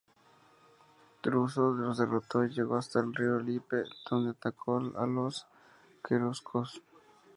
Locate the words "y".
2.43-2.49